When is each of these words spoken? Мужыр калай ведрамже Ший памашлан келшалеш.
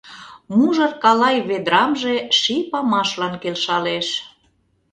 Мужыр 0.55 0.91
калай 1.03 1.37
ведрамже 1.49 2.15
Ший 2.39 2.61
памашлан 2.71 3.33
келшалеш. 3.41 4.07